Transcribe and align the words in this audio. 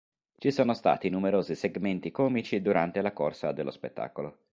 Ci 0.39 0.49
sono 0.49 0.73
stati 0.73 1.09
numerosi 1.09 1.53
segmenti 1.53 2.09
comici 2.09 2.59
durante 2.63 3.03
la 3.03 3.13
corsa 3.13 3.51
dello 3.51 3.69
spettacolo. 3.69 4.39